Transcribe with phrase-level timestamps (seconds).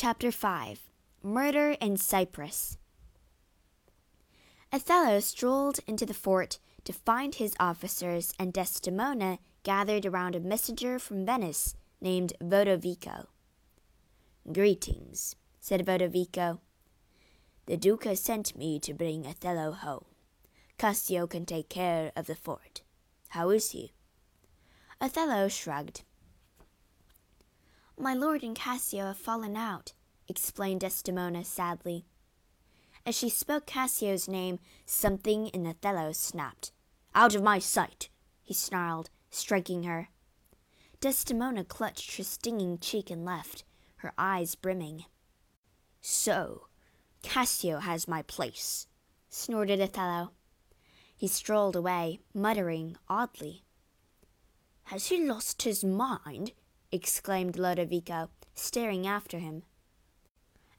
[0.00, 0.78] Chapter 5
[1.24, 2.78] Murder in Cyprus
[4.72, 11.00] Othello strolled into the fort to find his officers and Desdemona gathered around a messenger
[11.00, 13.26] from Venice named Lodovico.
[14.52, 16.60] Greetings, said Lodovico.
[17.66, 20.04] The Duke has sent me to bring Othello home.
[20.78, 22.82] Cassio can take care of the fort.
[23.30, 23.94] How is he?
[25.00, 26.02] Othello shrugged.
[28.00, 29.92] My lord and Cassio have fallen out,
[30.28, 32.04] explained Desdemona sadly.
[33.04, 36.70] As she spoke Cassio's name, something in Othello snapped.
[37.12, 38.08] Out of my sight,
[38.40, 40.10] he snarled, striking her.
[41.00, 43.64] Desdemona clutched her stinging cheek and left,
[43.96, 45.04] her eyes brimming.
[46.00, 46.68] So,
[47.22, 48.86] Cassio has my place,
[49.28, 50.30] snorted Othello.
[51.16, 53.64] He strolled away, muttering oddly.
[54.84, 56.52] Has he lost his mind?
[56.90, 59.62] Exclaimed Lodovico, staring after him.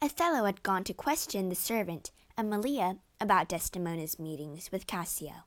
[0.00, 5.44] Othello had gone to question the servant, Emilia, about Desdemona's meetings with Cassio.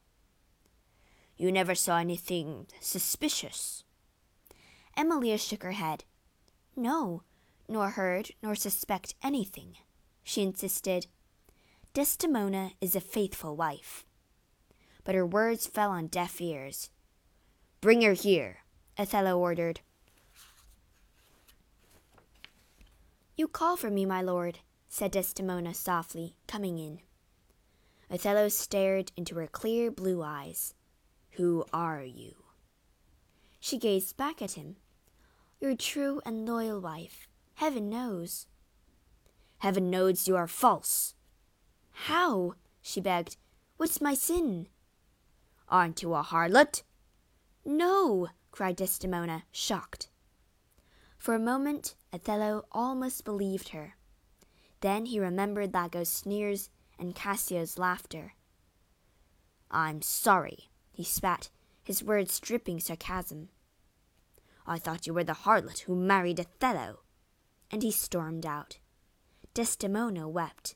[1.37, 3.83] You never saw anything suspicious?
[4.97, 6.03] Emilia shook her head.
[6.75, 7.23] No,
[7.67, 9.77] nor heard nor suspect anything,
[10.23, 11.07] she insisted.
[11.93, 14.05] Desdemona is a faithful wife.
[15.03, 16.89] But her words fell on deaf ears.
[17.79, 18.59] Bring her here,
[18.97, 19.79] Othello ordered.
[23.41, 26.99] You call for me, my lord, said Desdemona softly, coming in.
[28.07, 30.75] Othello stared into her clear blue eyes.
[31.31, 32.35] Who are you?
[33.59, 34.75] She gazed back at him.
[35.59, 37.27] Your true and loyal wife.
[37.55, 38.45] Heaven knows.
[39.57, 41.15] Heaven knows you are false.
[41.93, 42.53] How?
[42.79, 43.37] she begged.
[43.77, 44.67] What's my sin?
[45.67, 46.83] Aren't you a harlot?
[47.65, 50.10] No, cried Desdemona, shocked.
[51.21, 53.93] For a moment, Othello almost believed her.
[54.79, 58.33] Then he remembered Iago's sneers and Cassio's laughter.
[59.69, 61.51] I'm sorry, he spat,
[61.83, 63.49] his words dripping sarcasm.
[64.65, 67.01] I thought you were the harlot who married Othello.
[67.69, 68.79] And he stormed out.
[69.53, 70.73] Desdemona wept.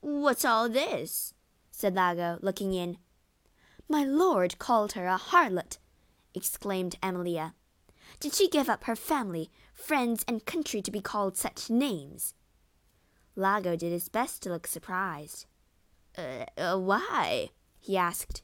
[0.00, 1.34] What's all this?
[1.70, 2.96] said Iago, looking in.
[3.90, 5.76] My lord called her a harlot,
[6.34, 7.52] exclaimed Emilia.
[8.20, 12.34] Did she give up her family, friends, and country to be called such names?
[13.38, 15.46] Iago did his best to look surprised.
[16.18, 17.50] Uh, uh, why?
[17.78, 18.42] he asked.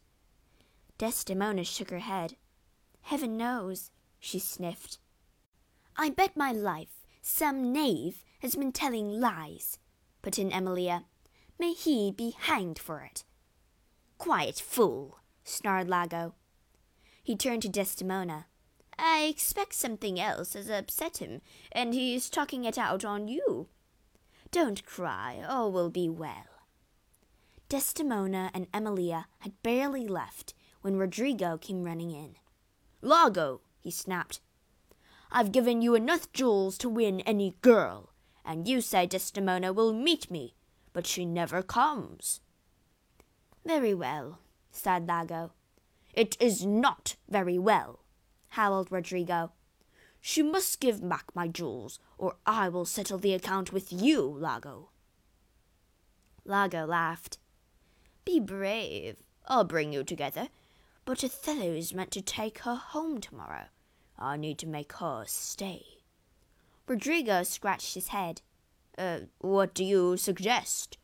[0.98, 2.36] Desdemona shook her head.
[3.00, 4.98] Heaven knows, she sniffed.
[5.96, 9.78] I bet my life some knave has been telling lies,
[10.22, 11.04] put in Emilia.
[11.58, 13.24] May he be hanged for it.
[14.18, 16.34] Quiet fool, snarled Iago.
[17.22, 18.46] He turned to Desdemona.
[18.98, 23.68] I expect something else has upset him, and he is talking it out on you.
[24.50, 26.66] Don't cry, all will be well.
[27.68, 32.36] Desdemona and Emilia had barely left when Rodrigo came running in.
[33.02, 34.40] Iago, he snapped.
[35.30, 38.12] I've given you enough jewels to win any girl,
[38.44, 40.54] and you say Desdemona will meet me,
[40.92, 42.40] but she never comes.
[43.64, 45.52] Very well, sighed Iago.
[46.12, 48.01] It is not very well,
[48.52, 49.50] howled Rodrigo.
[50.20, 54.90] She must give back my jewels, or I will settle the account with you, Iago.
[56.46, 57.38] Iago laughed.
[58.26, 59.16] Be brave.
[59.46, 60.48] I'll bring you together.
[61.06, 63.64] But Othello is meant to take her home tomorrow.
[64.18, 65.84] I need to make her stay.
[66.86, 68.42] Rodrigo scratched his head.
[68.98, 70.98] Uh, what do you suggest?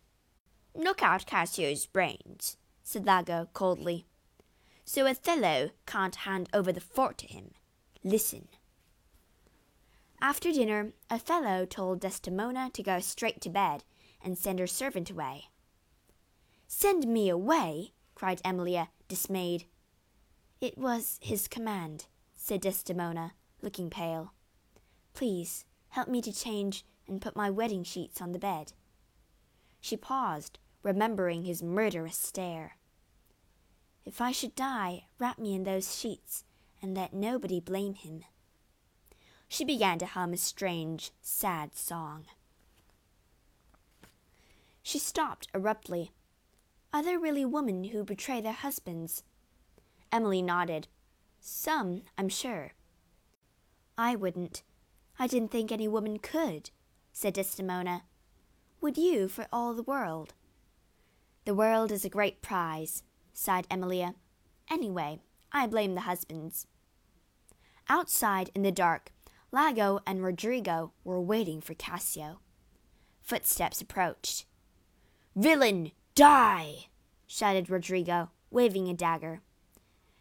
[0.76, 4.06] Knock out Cassio's brains, said Iago coldly
[4.88, 7.50] so Othello can't hand over the fort to him.
[8.03, 8.49] Listen.
[10.19, 13.84] After dinner, Othello told Desdemona to go straight to bed
[14.25, 15.49] and send her servant away.
[16.66, 17.93] Send me away?
[18.15, 19.66] cried Emilia, dismayed.
[20.59, 24.32] It was his command, said Desdemona, looking pale.
[25.12, 28.73] Please help me to change and put my wedding sheets on the bed.
[29.82, 32.79] She paused, remembering his murderous stare.
[34.08, 36.44] If I should die, wrap me in those sheets,
[36.81, 38.25] and let nobody blame him.
[39.49, 42.25] She began to hum a strange, sad song.
[44.82, 46.12] She stopped abruptly.
[46.90, 49.25] Are there really women who betray their husbands?
[50.10, 50.88] Emily nodded.
[51.38, 52.72] Some, I'm sure.
[53.99, 54.62] I wouldn't.
[55.19, 56.70] I didn't think any woman could,
[57.12, 58.05] said Desdemona.
[58.81, 60.32] Would you for all the world?
[61.44, 63.02] The world is a great prize,
[63.38, 64.14] sighed Emilia.
[64.69, 65.20] Anyway,
[65.52, 66.67] I blame the husbands.
[67.88, 69.12] Outside in the dark,
[69.56, 72.40] Iago and Roderigo were waiting for Cassio.
[73.23, 74.44] Footsteps approached.
[75.37, 76.87] Villain, die!
[77.26, 79.41] shouted Roderigo, waving a dagger.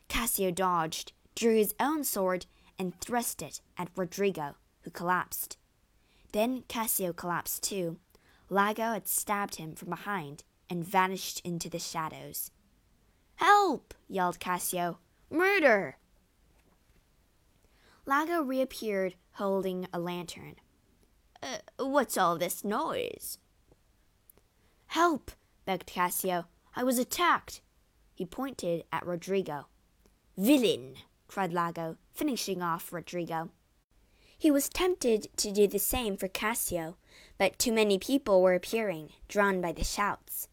[0.08, 2.46] Cassio dodged, drew his own sword,
[2.78, 5.58] and thrust it at Roderigo, who collapsed.
[6.34, 7.98] Then Cassio collapsed too.
[8.52, 12.52] Iago had stabbed him from behind and vanished into the shadows.
[13.38, 13.94] Help!
[14.08, 15.00] yelled Cassio.
[15.30, 15.98] Murder!
[18.08, 20.56] Iago reappeared holding a lantern.
[21.42, 23.38] Uh, what's all this noise?
[24.88, 25.32] Help!
[25.66, 26.46] begged Cassio.
[26.76, 27.62] I was attacked.
[28.16, 29.68] He pointed at Rodrigo.
[30.38, 30.96] Villain!
[31.28, 33.50] cried Iago, finishing off Rodrigo.
[34.38, 36.98] He was tempted to do the same for Cassio,
[37.38, 40.48] but too many people were appearing, drawn by the shouts.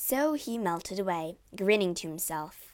[0.00, 2.72] So he melted away, grinning to himself.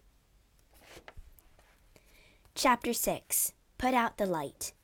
[2.55, 4.75] Chapter 6 Put Out the Light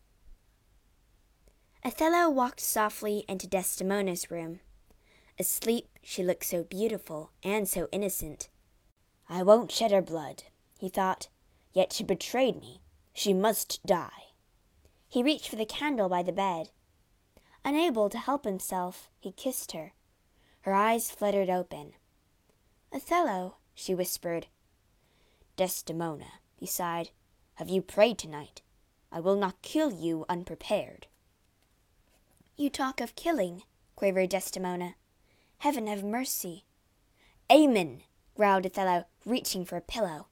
[1.85, 4.61] Othello walked softly into Desdemona's room.
[5.39, 8.49] Asleep, she looked so beautiful and so innocent.
[9.29, 10.45] I won't shed her blood,
[10.79, 11.29] he thought,
[11.75, 12.81] yet she betrayed me.
[13.13, 14.33] She must die.
[15.07, 16.71] He reached for the candle by the bed.
[17.67, 19.93] Unable to help himself, he kissed her.
[20.63, 21.93] Her eyes fluttered open.
[22.93, 24.49] Othello, she whispered.
[25.57, 27.11] Desdemona, he sighed,
[27.55, 28.63] have you prayed tonight?
[29.13, 31.07] I will not kill you unprepared.
[32.57, 33.63] You talk of killing,
[33.97, 34.95] quavered Desdemona.
[35.59, 36.65] Heaven have mercy.
[37.51, 38.03] Amen,
[38.35, 40.29] growled Othello, reaching for a pillow.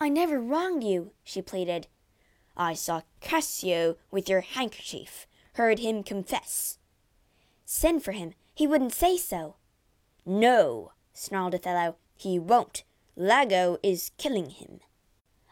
[0.00, 1.86] I never wronged you, she pleaded.
[2.56, 6.78] I saw Cassio with your handkerchief, heard him confess.
[7.64, 8.34] Send for him.
[8.54, 9.56] He wouldn't say so.
[10.26, 11.96] No, snarled Othello.
[12.16, 12.84] He won't.
[13.18, 14.80] Iago is killing him.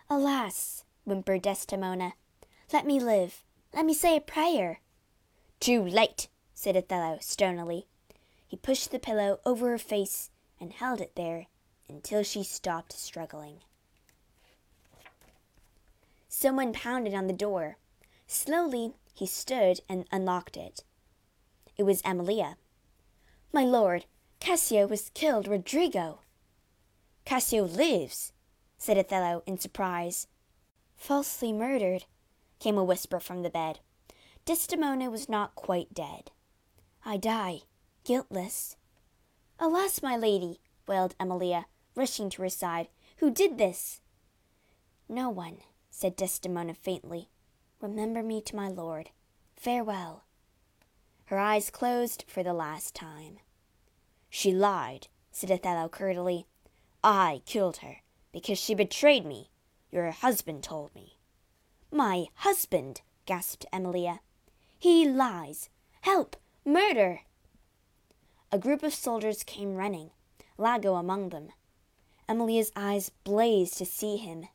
[0.09, 2.15] Alas, whimpered Desdemona.
[2.73, 3.45] Let me live.
[3.75, 4.81] Let me say a prayer.
[5.61, 7.87] Too late, said Othello stonily.
[8.47, 11.47] He pushed the pillow over her face and held it there
[11.89, 13.59] until she stopped struggling.
[16.29, 17.77] Someone pounded on the door.
[18.27, 20.85] Slowly he stood and unlocked it.
[21.77, 22.57] It was Emilia.
[23.53, 24.07] My lord,
[24.41, 26.21] Cassio has killed Rodrigo.
[27.27, 28.33] Cassio lives,
[28.79, 30.27] said Othello in surprise.
[30.97, 32.07] Falsely murdered,
[32.59, 33.81] came a whisper from the bed.
[34.47, 36.31] Desdemona was not quite dead.
[37.05, 37.61] I die,
[38.03, 38.77] guiltless.
[39.59, 42.89] Alas, my lady, wailed Emilia, rushing to her side.
[43.19, 44.01] Who did this?
[45.07, 45.59] No one,
[45.91, 47.29] said Desdemona faintly.
[47.83, 49.11] Remember me to my lord.
[49.55, 50.25] Farewell.
[51.27, 53.39] Her eyes closed for the last time.
[54.31, 56.47] She lied, said Othello curtly.
[57.03, 57.97] I killed her,
[58.33, 59.51] because she betrayed me.
[59.91, 61.19] Your husband told me.
[61.93, 64.21] My husband, gasped Emilia.
[64.79, 65.69] He lies.
[66.03, 66.37] Help!
[66.65, 67.23] Murder!
[68.53, 70.11] A group of soldiers came running,
[70.59, 71.51] Iago among them.
[72.29, 74.47] Emilia's eyes blazed to see him.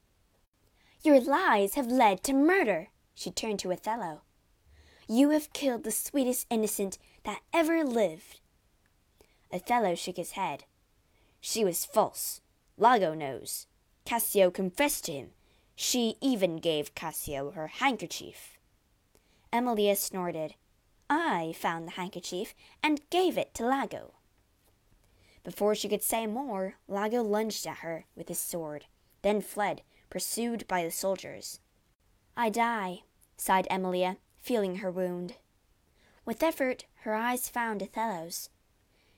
[1.04, 2.88] Your lies have led to murder.
[3.14, 4.22] She turned to Othello.
[5.08, 8.40] You have killed the sweetest innocent that ever lived.
[9.56, 10.66] Othello shook his head.
[11.40, 12.42] She was false.
[12.78, 13.68] Iago knows.
[14.04, 15.30] Cassio confessed to him.
[15.76, 18.58] She even gave Cassio her handkerchief.
[19.54, 20.56] Emilia snorted.
[21.10, 22.54] I found the handkerchief
[22.84, 24.16] and gave it to Iago.
[25.46, 28.86] Before she could say more, Iago lunged at her with his sword,
[29.22, 31.62] then fled, pursued by the soldiers.
[32.36, 33.04] I die,
[33.38, 35.36] sighed Emilia, feeling her wound.
[36.26, 38.50] With effort, her eyes found Othello's.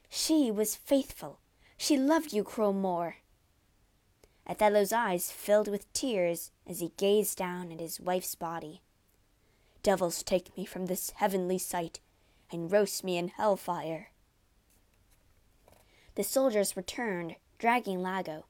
[0.09, 1.39] She was faithful.
[1.77, 3.17] She loved you, cruel Moor.
[4.47, 8.81] Othello's eyes filled with tears as he gazed down at his wife's body.
[9.83, 11.99] Devils take me from this heavenly sight
[12.51, 14.11] and roast me in hell fire.
[16.15, 18.45] The soldiers returned, dragging Iago.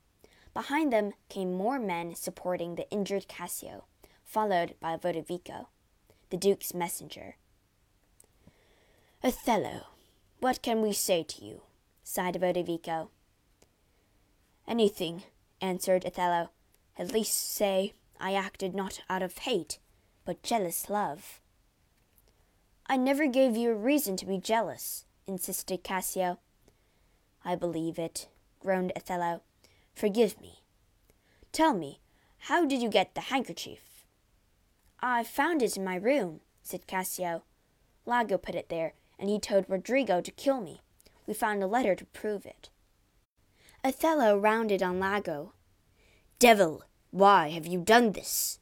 [0.54, 3.86] Behind them came more men supporting the injured Cassio,
[4.24, 5.68] followed by Lodovico,
[6.30, 7.36] the duke's messenger.
[9.24, 9.88] Othello,
[10.40, 11.62] what can we say to you?
[12.04, 13.10] sighed Lodovico.
[14.68, 15.24] Anything,
[15.62, 16.50] answered Othello.
[16.98, 19.80] At least say I acted not out of hate,
[20.26, 21.40] but jealous love.
[22.88, 26.40] I never gave you a reason to be jealous, insisted Cassio.
[27.44, 28.28] I believe it,
[28.60, 29.42] groaned Othello.
[29.94, 30.64] Forgive me.
[31.52, 32.00] Tell me,
[32.40, 34.06] how did you get the handkerchief?
[35.00, 37.44] I found it in my room, said Cassio.
[38.08, 40.82] Iago put it there, and he told Rodrigo to kill me.
[41.26, 42.70] We found a letter to prove it.
[43.84, 45.54] Othello rounded on Iago.
[46.40, 48.60] Devil, why have you done this?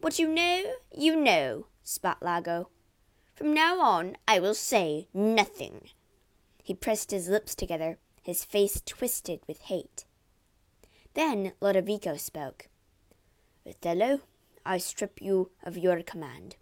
[0.00, 0.62] What you know,
[0.96, 2.68] you know, spat Iago.
[3.34, 5.88] From now on, I will say nothing.
[6.62, 10.04] He pressed his lips together, his face twisted with hate.
[11.14, 12.68] Then Lodovico spoke.
[13.66, 14.20] Othello,
[14.64, 16.56] I strip you of your command.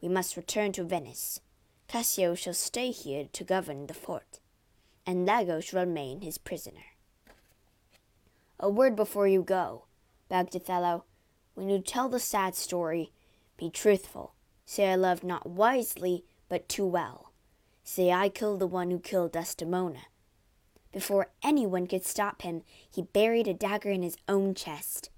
[0.00, 1.40] We must return to Venice.
[1.88, 4.40] Cassio shall stay here to govern the fort,
[5.06, 6.84] and Iago shall remain his prisoner.
[8.60, 9.86] A word before you go,
[10.28, 11.04] begged Othello.
[11.54, 13.12] When you tell the sad story,
[13.56, 14.34] be truthful.
[14.66, 17.32] Say I loved not wisely, but too well.
[17.84, 20.02] Say I killed the one who killed Desdemona.
[20.92, 25.08] Before anyone could stop him, he buried a dagger in his own chest.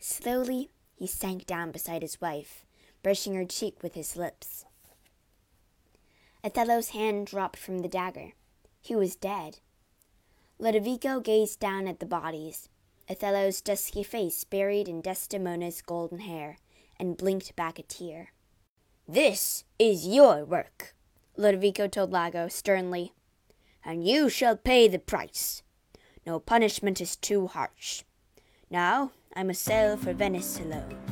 [0.00, 2.66] Slowly, he sank down beside his wife,
[3.04, 4.64] brushing her cheek with his lips.
[6.44, 8.32] Othello's hand dropped from the dagger.
[8.80, 9.58] He was dead.
[10.60, 12.68] Lodovico gazed down at the bodies,
[13.08, 16.58] Othello's dusky face buried in Desdemona's golden hair,
[16.98, 18.32] and blinked back a tear.
[19.08, 20.94] This is your work,
[21.36, 23.12] Lodovico told Iago sternly,
[23.84, 25.62] and you shall pay the price.
[26.24, 28.04] No punishment is too harsh.
[28.70, 31.11] Now I must sail for Venice alone.